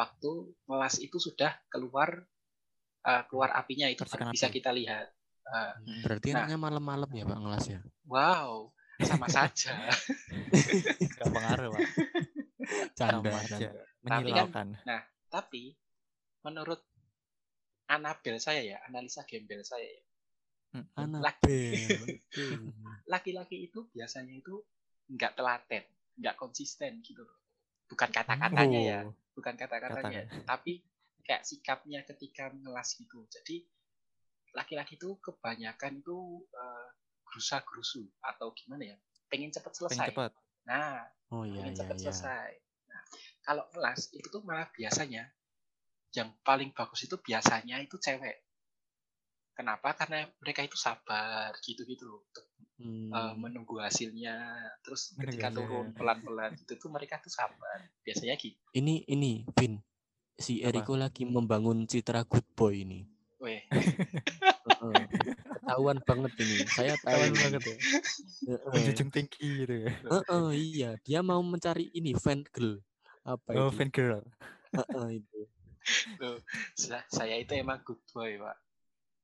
[0.00, 0.32] waktu
[0.68, 2.10] ngelas itu sudah keluar
[3.10, 4.56] eh, keluar apinya itu Percikan bisa api.
[4.56, 5.06] kita lihat.
[5.42, 6.00] Eh, Mm-mm.
[6.06, 6.46] berarti Nah.
[6.46, 8.70] enaknya malam-malam ya pak ngelas ya wow,
[9.02, 9.74] sama saja.
[11.18, 11.82] Gak pengaruh, Pak.
[12.94, 13.70] canda canda
[14.02, 14.68] Menyilaukan.
[15.28, 15.74] Tapi
[16.42, 16.80] menurut
[17.88, 20.02] Anabel saya ya, analisa gembel saya ya,
[20.72, 22.00] Mm, Anabel.
[22.00, 22.72] Betul.
[23.04, 24.56] laki-laki itu biasanya itu
[25.12, 25.84] nggak telaten,
[26.16, 27.36] nggak konsisten gitu loh.
[27.92, 30.80] Bukan kata-katanya ya, Oh, bukan kata-katanya, Kata- tapi
[31.20, 33.20] kayak sikapnya ketika ngelas gitu.
[33.28, 33.68] Jadi
[34.52, 36.18] laki-laki itu kebanyakan itu
[36.52, 36.88] eh,
[37.26, 40.08] gerusa-gerusu atau gimana ya, pengen pengen selesai.
[40.12, 40.32] cepat.
[40.68, 41.00] Nah,
[41.32, 42.02] Oh iya pengen iya cepet iya.
[42.08, 42.50] selesai.
[42.88, 43.02] Nah,
[43.42, 45.32] kalau ngelas itu tuh malah biasanya
[46.12, 48.44] yang paling bagus itu biasanya itu cewek.
[49.52, 49.92] Kenapa?
[49.92, 52.46] Karena mereka itu sabar gitu-gitu loh untuk
[52.82, 53.14] Hmm.
[53.14, 54.34] uh, menunggu hasilnya
[54.82, 55.68] terus Menunggu ketika hasilnya.
[55.70, 59.78] turun pelan-pelan gitu tuh mereka tuh sabar biasanya gitu Ini ini Vin.
[60.34, 60.58] Si?
[60.58, 63.06] Eriko lagi membangun citra good boy ini.
[63.42, 63.60] Weh.
[65.58, 66.56] Ketahuan banget ini.
[66.70, 67.20] Saya tahu.
[67.26, 67.38] Ini.
[67.38, 67.76] banget ya.
[68.42, 68.70] Heeh.
[68.74, 69.90] Menjunjung tinggi gitu ya.
[70.02, 72.78] Heeh, iya, dia mau mencari ini fan girl.
[73.22, 73.76] Apa Oh, itu?
[73.78, 74.22] fan girl.
[74.74, 75.40] Heeh, itu.
[76.22, 76.38] Loh,
[76.78, 78.54] sa- saya itu emang good boy pak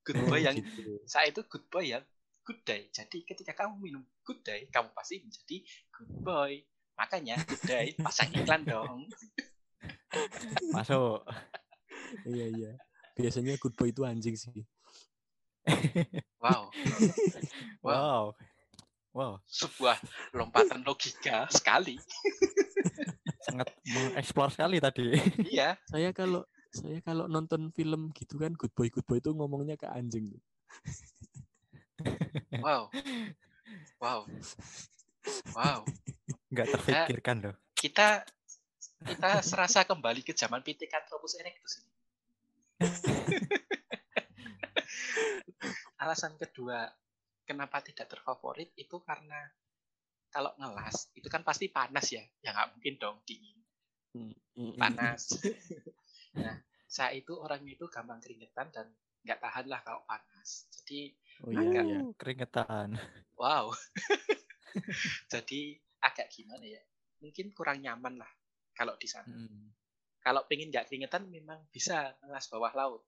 [0.02, 0.98] good Oh, boy yang gitu.
[1.07, 2.02] saya itu good boy yang
[2.42, 5.62] good day jadi ketika kamu minum good day kamu pasti menjadi
[5.94, 6.52] good boy
[6.96, 9.04] makanya good day pasang iklan dong
[10.72, 11.22] Masuk.
[12.24, 12.72] Iya, iya.
[13.18, 14.62] Biasanya good boy itu anjing sih.
[16.44, 16.70] wow
[17.83, 18.24] wow Wow.
[19.16, 19.98] Wow, sebuah
[20.37, 21.98] lompatan logika sekali
[23.48, 25.16] sangat mengeksplor sekali tadi.
[25.48, 29.74] iya Saya kalau saya kalau nonton film gitu kan good boy good boy itu ngomongnya
[29.74, 30.38] ke anjing.
[32.64, 32.87] wow
[33.98, 34.22] wow
[35.57, 35.81] wow
[36.54, 37.57] Nggak terfikirkan loh.
[37.74, 38.22] kita
[39.02, 41.97] kita serasa kembali ke zaman Pithecanthropus erectus ini.
[45.98, 46.86] Alasan kedua
[47.42, 49.40] kenapa tidak terfavorit itu karena
[50.28, 53.56] kalau ngelas itu kan pasti panas ya, ya nggak mungkin dong dingin,
[54.14, 55.22] Mm, mm, mm, panas.
[56.38, 56.54] Nah,
[56.86, 58.86] saya itu orangnya itu gampang keringetan dan
[59.24, 60.68] nggak tahan lah kalau panas.
[60.70, 62.00] Jadi Oh iya agak- iya.
[62.14, 62.88] Keringetan.
[63.34, 63.72] wow,
[65.32, 65.60] jadi
[66.04, 66.82] agak gimana ya?
[67.24, 68.28] Mungkin kurang nyaman lah
[68.76, 69.26] kalau di sana.
[69.26, 69.72] Hmm.
[70.28, 73.00] Kalau pengen nggak keringetan memang bisa ngelas bawah laut.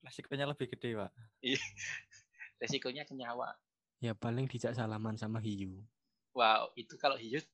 [0.00, 1.12] Resikonya lebih gede, Pak.
[2.64, 3.52] Resikonya ke nyawa.
[4.00, 5.84] Ya paling dijak salaman sama hiu.
[6.32, 7.44] Wow, itu kalau hiu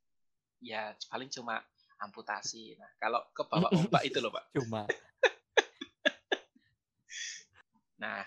[0.63, 1.67] ya paling cuma
[1.99, 2.79] amputasi.
[2.79, 4.55] Nah, kalau ke bawah ombak itu loh, Pak.
[4.55, 4.87] Cuma
[7.99, 8.23] Nah,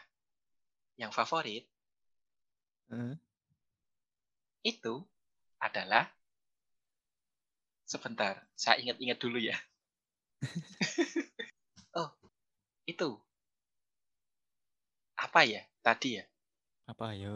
[1.00, 1.64] yang favorit
[2.92, 3.16] eh,
[4.68, 5.08] itu
[5.56, 6.04] adalah
[7.88, 9.56] sebentar, saya ingat-ingat dulu ya.
[12.02, 12.10] oh,
[12.88, 13.10] itu
[15.26, 16.24] apa ya tadi ya?
[16.92, 17.36] apa yo?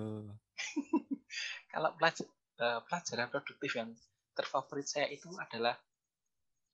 [1.72, 2.30] Kalau pelaj-
[2.64, 3.90] eh, pelajaran produktif yang
[4.36, 5.76] terfavorit saya itu adalah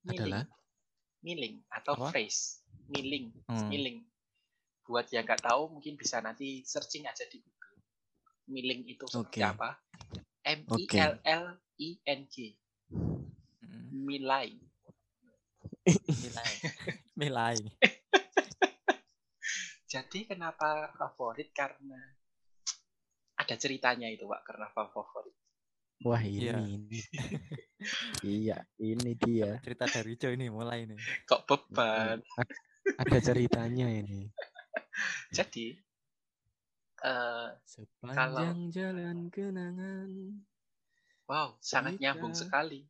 [0.07, 0.45] milling, Adalah?
[1.25, 2.09] milling atau Apa?
[2.09, 3.69] phrase, milling, Hmm.
[3.71, 3.99] milling.
[4.87, 7.75] Buat yang nggak tahu mungkin bisa nanti searching aja di Google.
[8.51, 9.51] Milling itu seperti Oke.
[9.51, 9.69] apa?
[10.47, 11.45] M I L L
[11.79, 12.35] I N G.
[13.61, 14.57] Hmm, Milai.
[15.87, 16.53] Milai.
[17.21, 17.57] Milai.
[19.89, 21.49] Jadi kenapa favorit?
[21.51, 21.99] Karena
[23.35, 25.35] ada ceritanya itu, Pak, karena favorit.
[26.01, 26.49] Wah ini.
[26.49, 26.57] Iya.
[26.65, 26.99] ini.
[28.25, 29.61] iya ini dia.
[29.61, 30.97] Cerita dari Jo ini mulai nih.
[31.29, 32.21] Kok beban?
[32.37, 32.57] Ad-
[32.97, 34.25] Ada ceritanya ini.
[35.29, 35.77] Jadi
[37.01, 40.09] eh Sepanjang jalan kenangan.
[41.29, 42.85] wow, sangat nyambung sekali.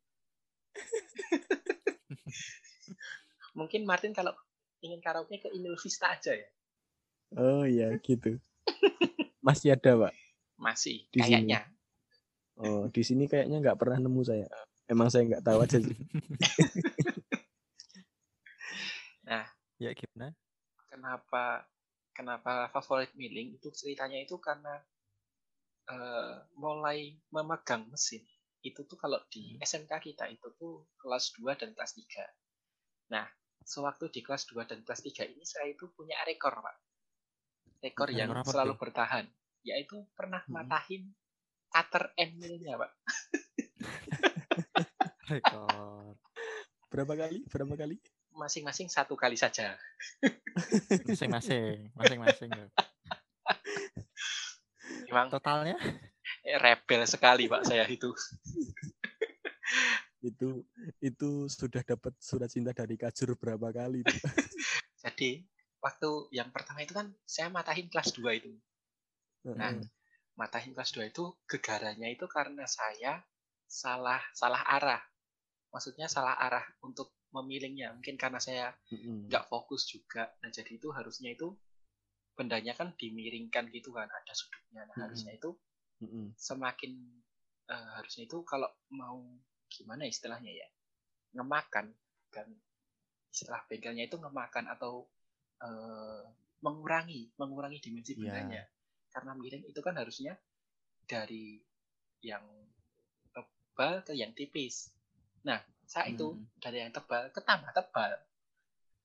[3.57, 4.31] Mungkin Martin kalau
[4.81, 6.49] ingin karaoke ke Inul Vista aja ya.
[7.37, 8.39] Oh iya gitu.
[9.45, 10.13] Masih ada pak.
[10.59, 11.47] Masih Di sini.
[11.47, 11.59] kayaknya.
[12.59, 14.47] Oh di sini kayaknya nggak pernah nemu saya.
[14.85, 15.97] Emang saya nggak tahu aja sih.
[19.81, 20.29] Ya gimana?
[20.93, 21.65] Kenapa
[22.13, 24.77] kenapa favorit milling itu ceritanya itu karena
[25.89, 28.21] eh, mulai memegang mesin
[28.61, 32.05] itu tuh kalau di SMK kita itu tuh kelas 2 dan kelas 3.
[33.11, 33.27] Nah,
[33.61, 36.75] sewaktu di kelas 2 dan kelas 3 ini saya itu punya rekor, Pak.
[37.83, 38.79] Rekor yang Rekor apa selalu tuh?
[38.79, 39.25] bertahan,
[39.67, 40.63] yaitu pernah Hmm.
[40.63, 41.11] matahin
[41.67, 42.91] cutter end mill-nya, Pak.
[45.31, 46.15] Rekor.
[46.87, 47.43] Berapa kali?
[47.47, 47.95] Berapa kali?
[48.31, 49.75] Masing-masing satu kali saja.
[51.07, 51.91] Masing-masing.
[51.95, 52.51] Masing-masing.
[55.07, 55.75] Memang Totalnya?
[56.47, 58.11] eh, rebel sekali, Pak, saya itu.
[60.21, 60.65] Itu
[61.01, 64.05] itu sudah dapat surat cinta dari Kajur berapa kali?
[65.03, 65.41] Jadi,
[65.81, 68.53] waktu yang pertama itu kan saya matahin kelas 2 itu.
[69.57, 69.73] Nah,
[70.37, 73.25] matahin kelas 2 itu gegarannya itu karena saya
[73.65, 75.01] salah salah arah.
[75.73, 77.97] Maksudnya salah arah untuk memilihnya.
[77.97, 80.29] Mungkin karena saya nggak fokus juga.
[80.45, 81.57] Nah, jadi itu harusnya itu
[82.35, 85.53] bendanya kan dimiringkan gitu kan ada sudutnya nah harusnya itu
[86.33, 86.91] semakin
[87.69, 89.21] eh, harusnya itu kalau mau
[89.71, 90.67] gimana istilahnya ya
[91.31, 91.87] ngemakan
[92.27, 92.47] kan
[93.31, 95.07] istilah bengkelnya itu ngemakan atau
[95.63, 96.23] eh,
[96.59, 98.19] mengurangi mengurangi dimensi Iya.
[98.19, 98.63] bendanya
[99.11, 100.35] karena miring itu kan harusnya
[101.07, 101.59] dari
[102.21, 102.43] yang
[103.31, 104.91] tebal ke yang tipis.
[105.43, 106.47] Nah saat itu Hmm.
[106.59, 108.11] dari yang tebal ke tambah tebal.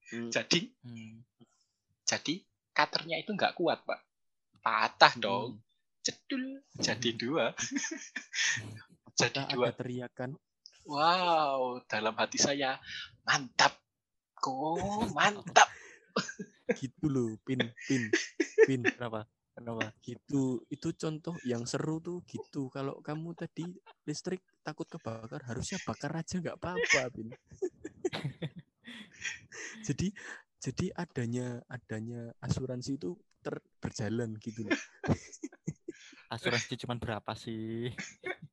[0.06, 0.30] Mm.
[0.30, 1.18] jadi Hmm.
[2.06, 2.34] jadi
[2.70, 3.98] cutternya itu nggak kuat pak.
[4.62, 5.58] Patah dong.
[5.98, 7.50] Cedul jadi dua.
[9.16, 9.68] Jadi Apakah dua.
[9.72, 10.30] teriakan
[10.86, 12.78] wow dalam hati saya
[13.26, 13.74] mantap
[14.38, 15.68] kok mantap
[16.78, 18.02] gitu loh pin pin
[18.66, 19.26] pin Kenapa?
[19.56, 19.88] Kenapa?
[20.04, 23.72] gitu itu contoh yang seru tuh gitu kalau kamu tadi
[24.04, 27.28] listrik takut kebakar harusnya bakar aja nggak apa-apa pin
[29.86, 30.12] jadi
[30.60, 34.76] jadi adanya adanya asuransi itu ter, berjalan gitu loh
[36.26, 37.90] Asuransi cuma berapa sih?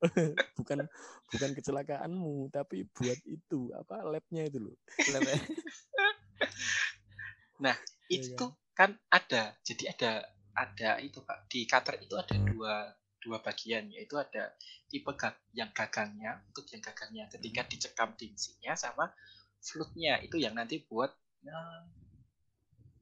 [0.60, 0.86] bukan
[1.32, 4.78] bukan kecelakaanmu tapi buat itu apa labnya itu loh.
[8.12, 8.98] Iya itu kan?
[9.10, 10.12] ada jadi ada
[10.54, 11.50] ada itu pak.
[11.50, 14.52] Di cutter itu ada dua dua bagian yaitu ada
[14.92, 19.10] tipe ga- yang gagangnya untuk yang gagangnya ketika dicekam dimensinya sama
[19.64, 20.20] flutnya.
[20.22, 21.10] Itu yang nanti buat
[21.48, 21.82] eh,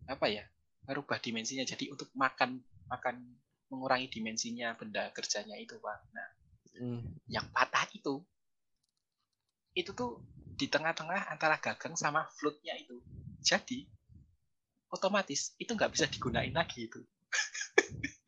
[0.07, 0.45] apa ya
[0.85, 1.65] merubah dimensinya.
[1.65, 3.15] Jadi untuk makan makan
[3.71, 5.99] mengurangi dimensinya benda kerjanya itu pak.
[6.11, 6.29] Nah
[6.81, 8.23] Hmm, yang patah itu
[9.77, 10.23] itu tuh
[10.57, 12.97] di tengah-tengah antara gagang sama flutnya itu.
[13.43, 13.87] Jadi
[14.91, 17.05] otomatis itu nggak bisa digunain lagi itu.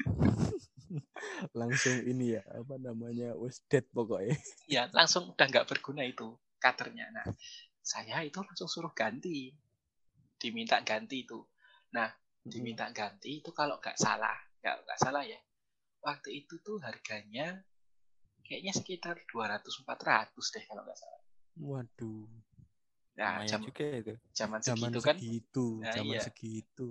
[1.60, 4.38] Langsung ini ya apa namanya wes dead pokoknya.
[4.70, 7.28] Ya langsung udah nggak berguna itu cutternya nah
[7.84, 9.52] saya itu langsung suruh ganti.
[10.38, 11.42] Diminta ganti itu.
[11.96, 12.08] Nah
[12.46, 15.36] diminta ganti itu kalau nggak salah nggak nggak salah ya
[16.00, 17.60] waktu itu tuh harganya
[18.48, 21.22] kayaknya sekitar 200-400 deh kalau nggak salah
[21.60, 22.28] waduh
[23.14, 24.16] nah jam, juga itu.
[24.34, 26.22] zaman zaman segitu kan segitu Nah, zaman iya.
[26.24, 26.88] segitu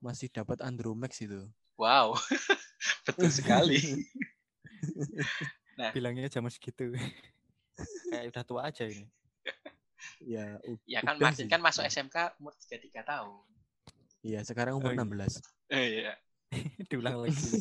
[0.00, 1.42] masih dapat Andromax itu
[1.76, 2.14] wow
[3.10, 3.82] betul sekali
[5.94, 6.94] Bilangnya zaman segitu.
[8.12, 9.10] Kayak udah tua aja ini.
[10.22, 10.54] ya
[10.86, 11.50] ya kan udah Martin sih.
[11.50, 13.42] kan masuk SMK umur 33 tahun
[14.20, 15.24] iya sekarang umur Oh, iya.
[15.32, 15.40] 16
[15.72, 16.14] eh, iya
[16.90, 17.36] Diulang lagi.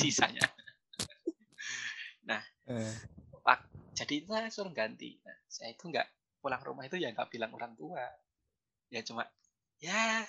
[0.00, 0.48] sisanya.
[2.66, 2.94] Eh,
[3.46, 3.62] Pak,
[3.94, 5.22] jadi saya suruh ganti.
[5.22, 6.02] Nah, saya itu nggak
[6.42, 8.02] pulang rumah itu ya nggak bilang orang tua.
[8.90, 9.22] Ya cuma
[9.78, 10.26] ya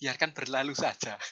[0.00, 1.16] biarkan berlalu saja.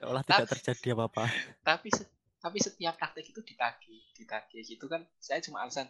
[0.00, 1.28] Seolah Tap- tidak terjadi apa-apa.
[1.64, 2.08] tapi se-
[2.40, 4.62] tapi setiap praktek itu ditagih ditagih.
[4.64, 5.88] Gitu kan saya cuma alasan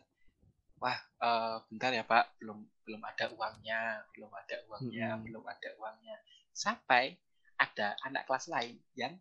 [0.82, 5.24] wah eh, bentar ya pak belum belum ada uangnya belum ada uangnya Mm-mm.
[5.28, 6.16] belum ada uangnya
[6.56, 7.12] sampai
[7.60, 9.12] ada anak kelas lain yang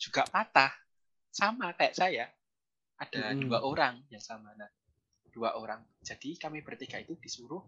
[0.00, 0.72] juga patah
[1.28, 2.24] sama kayak saya
[2.96, 3.44] ada Mm-mm.
[3.44, 4.72] dua orang yang sama nah
[5.28, 7.60] dua orang jadi kami bertiga itu disuruh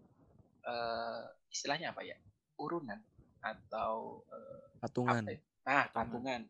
[0.65, 2.17] eh, istilahnya apa ya
[2.57, 2.97] urunan
[3.43, 5.39] atau eh, patungan apa ya?
[5.63, 5.95] Nah, Patungan.
[5.95, 6.41] patungan.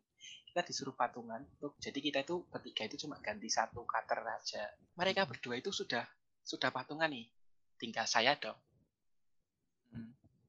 [0.53, 1.41] Kita disuruh patungan
[1.81, 4.69] jadi kita itu bertiga itu cuma ganti satu cutter aja.
[4.93, 6.05] Mereka berdua itu sudah
[6.45, 7.25] sudah patungan nih.
[7.81, 8.57] Tinggal saya dong.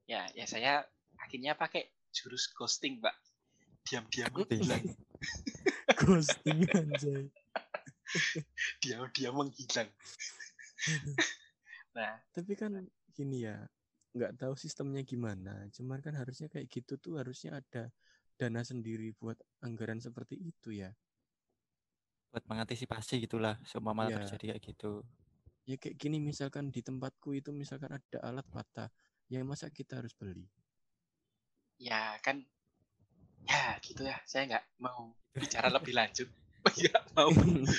[0.05, 0.85] Ya, ya saya
[1.17, 3.17] akhirnya pakai jurus ghosting, Mbak.
[3.85, 4.61] Diam-diam Ghosting.
[4.64, 4.85] menghilang,
[6.01, 7.25] ghosting anjay
[8.85, 9.88] diam-diam menghilang.
[11.93, 12.81] Nah, tapi kan
[13.12, 13.61] gini ya
[14.14, 17.90] nggak tahu sistemnya gimana cuman kan harusnya kayak gitu tuh harusnya ada
[18.38, 20.90] dana sendiri buat anggaran seperti itu ya
[22.31, 23.59] Buat mengantisipasi gitulah.
[23.62, 24.23] Seumpama Iya.
[24.23, 24.93] terjadi kayak gitu.
[25.64, 28.90] ya kayak gini misalkan di tempatku itu misalkan ada alat patah
[29.33, 30.45] ya masa kita harus beli
[31.81, 32.45] ya kan
[33.45, 34.17] ya gitu ya.
[34.25, 36.29] Saya nggak mau bicara lebih lanjut.
[36.81, 37.29] Nggak mau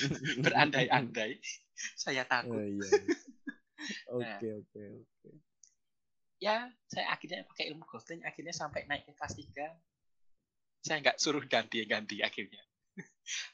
[0.46, 1.42] berandai-andai.
[1.98, 2.62] Saya oh, takut.
[2.62, 2.86] iya
[4.18, 5.30] oke oke oke
[6.36, 11.44] ya saya akhirnya pakai ilmu ghosting akhirnya sampai naik ke kelas 3 saya nggak suruh
[11.44, 12.62] ganti-ganti akhirnya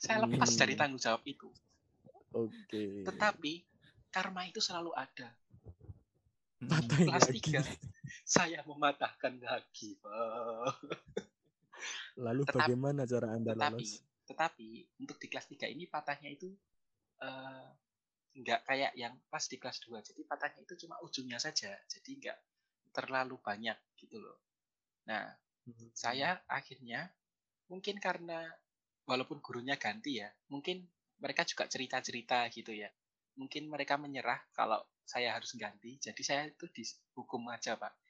[0.03, 0.61] saya lepas Hmm.
[0.62, 1.49] dari tanggung jawab itu
[2.35, 3.62] oke tetapi
[4.12, 5.31] karma itu selalu ada
[6.62, 7.91] kelas lagi.
[8.23, 10.77] Saya mematahkan lagi Pak.
[12.21, 13.93] lalu Tetap- bagaimana cara anda tetapi lolos?
[14.23, 14.69] tetapi
[15.03, 16.49] untuk di kelas 3 ini patahnya itu
[17.23, 17.67] eh,
[18.33, 21.75] nggak kayak yang pas di kelas 2 jadi patahnya itu cuma ujungnya saja.
[21.89, 22.39] Jadi nggak
[22.93, 24.39] terlalu banyak gitu loh.
[25.09, 25.27] Nah
[25.95, 27.07] saya akhirnya
[27.71, 28.43] mungkin karena
[29.07, 30.83] walaupun gurunya ganti ya mungkin
[31.23, 32.91] mereka juga cerita-cerita gitu ya.
[33.39, 35.97] Mungkin mereka menyerah kalau saya harus ganti.
[35.99, 38.02] Jadi saya itu dihukum aja pak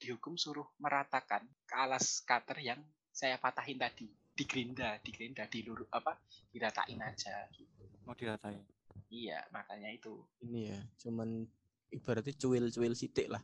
[0.00, 2.80] dihukum suruh meratakan ke alas cutter yang
[3.12, 6.16] saya patahin tadi di gerinda di gerinda di luru apa
[6.48, 8.64] diratain aja gitu mau diratain
[9.12, 11.44] iya makanya itu Ini ya, cuman
[11.92, 13.42] ibaratnya cuil-cuil sitik lah.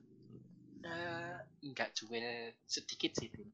[0.80, 1.36] eh
[1.66, 2.22] enggak jual
[2.64, 3.50] sedikit sih Tim.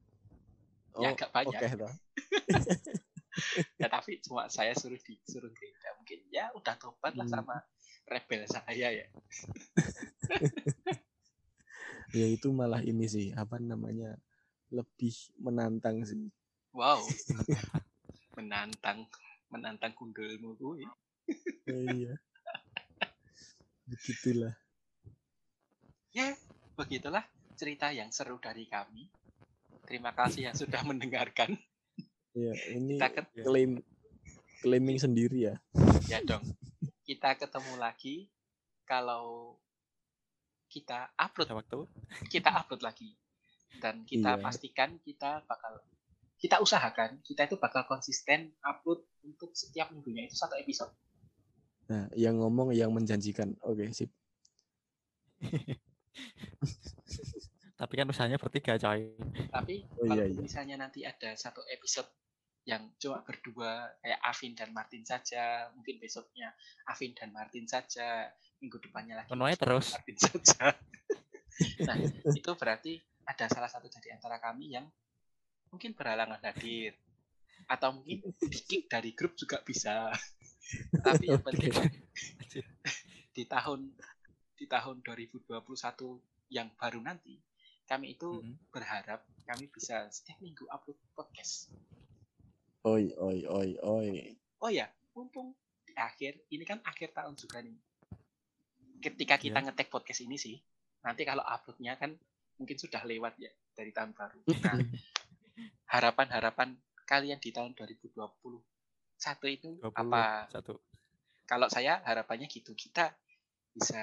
[0.93, 1.57] Oh, Ya, agak banyak.
[1.57, 1.93] Oke toh.
[3.81, 7.33] ya tapi cuma saya suruh disuruh gerinda mungkin ya udah tobat lah Hmm.
[7.41, 7.57] sama
[8.05, 9.07] rebel saya ya
[12.13, 14.13] Ya itu malah ini sih, apa namanya?
[14.69, 16.29] Lebih menantang sih.
[16.73, 16.97] wow
[18.37, 19.05] menantang
[19.53, 20.89] menantang gundulmu gue
[21.69, 22.17] iya.
[23.85, 24.57] Begitulah.
[26.09, 26.33] ya
[26.73, 27.21] begitulah
[27.53, 29.05] cerita yang seru dari kami
[29.85, 31.53] terima kasih yang sudah mendengarkan
[32.33, 33.77] Ya, ini kita ket- klaim
[34.65, 35.55] claiming sendiri ya.
[36.09, 36.41] ya dong
[37.05, 38.25] kita ketemu lagi
[38.89, 39.53] kalau
[40.73, 41.79] kita upload waktu
[42.33, 43.13] kita upload lagi
[43.77, 44.41] dan kita Iya.
[44.41, 45.77] pastikan kita bakal
[46.41, 50.89] kita usahakan kita itu bakal konsisten upload untuk setiap minggunya itu satu episode
[51.83, 53.59] Nah, yang ngomong yang menjanjikan.
[53.59, 54.07] Oke, sip.
[57.73, 59.11] tapi kan usahanya bertiga coy
[59.51, 60.39] tapi Oh, kalau iya, iya.
[60.39, 62.07] misalnya nanti ada satu episode
[62.63, 66.55] yang cuma berdua kayak Afin dan Martin saja mungkin besoknya
[66.87, 68.31] Afin dan Martin saja
[68.63, 69.27] minggu depannya lagi.
[69.27, 69.91] Penuhnya terus.
[71.85, 71.93] Nah
[72.33, 72.97] itu berarti
[73.29, 74.89] ada salah satu dari antara kami yang
[75.69, 76.97] mungkin berhalangan hadir.
[77.69, 80.09] Atau mungkin di dari grup juga bisa.
[81.05, 81.69] Tapi yang penting
[83.35, 83.93] di tahun
[84.57, 85.45] di tahun 2021
[86.49, 87.37] yang baru nanti
[87.85, 88.73] kami itu Mhm.
[88.73, 91.69] berharap kami bisa setiap minggu upload podcast.
[92.87, 94.09] Oi, oi, oi, oi.
[94.57, 95.53] oh ya mumpung
[95.85, 97.75] di akhir ini kan akhir tahun juga nih
[99.03, 99.65] ketika kita Iya.
[99.67, 100.55] ngetek podcast ini sih
[101.03, 102.15] nanti kalau uploadnya kan
[102.55, 104.79] mungkin sudah lewat ya dari tahun baru nah
[105.91, 106.73] harapan-harapan
[107.03, 108.15] kalian di tahun 2021
[109.51, 110.79] itu 20 apa satu
[111.43, 113.11] kalau saya harapannya gitu kita
[113.69, 113.99] bisa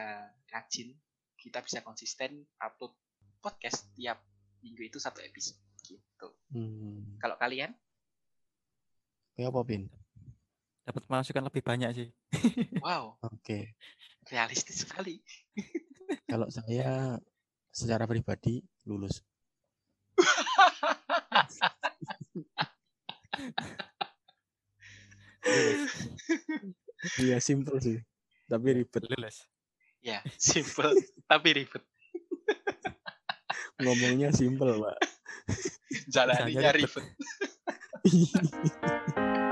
[0.47, 0.93] rajin
[1.41, 2.93] kita bisa konsisten upload
[3.41, 4.21] podcast tiap
[4.61, 7.17] minggu itu satu episode gitu Hmm.
[7.17, 7.73] kalau kalian
[9.41, 9.89] apa, Pin?
[10.85, 12.09] dapat masukan lebih banyak sih
[12.85, 13.73] wow Oke.
[14.29, 15.23] Realistis sekali
[16.27, 17.17] Kalau saya
[17.71, 19.23] secara pribadi lulus.
[27.23, 27.99] Iya, simple sih.
[28.51, 29.03] Tapi ribet.
[29.07, 29.47] lulus
[30.01, 30.97] ya simple
[31.29, 31.85] tapi ribet
[33.81, 34.97] Ngomongnya simple, Pak.
[36.13, 37.01] jalaninya ribet.
[38.05, 38.37] ribet